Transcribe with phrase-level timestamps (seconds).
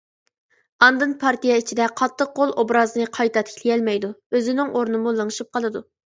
[0.85, 5.87] ئاندىن پارتىيە ئىچىدە قاتتىق قول ئوبرازىنى قايتا تىكلىيەلمەيدۇ، ئۆزىنىڭ ئورنىمۇ لىڭشىپ قالىدۇ.